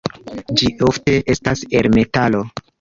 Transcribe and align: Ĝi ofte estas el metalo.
Ĝi 0.61 0.69
ofte 0.87 1.15
estas 1.35 1.63
el 1.83 1.93
metalo. 1.99 2.45